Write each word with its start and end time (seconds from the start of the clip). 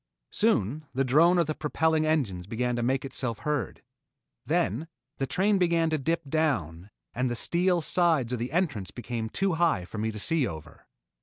Soon 0.31 0.87
the 0.95 1.03
drone 1.03 1.37
of 1.37 1.45
the 1.45 1.53
propelling 1.53 2.07
engines 2.07 2.47
began 2.47 2.75
to 2.75 2.81
make 2.81 3.05
itself 3.05 3.37
heard. 3.37 3.83
Then 4.47 4.87
the 5.19 5.27
train 5.27 5.59
began 5.59 5.91
to 5.91 5.99
dip 5.99 6.27
down 6.27 6.89
and 7.13 7.29
the 7.29 7.35
steel 7.35 7.81
sides 7.81 8.33
of 8.33 8.39
the 8.39 8.51
entrance 8.51 8.89
became 8.89 9.29
too 9.29 9.53
high 9.53 9.85
for 9.85 9.99
me 9.99 10.09
to 10.11 10.17
see 10.17 10.47
over. 10.47 10.87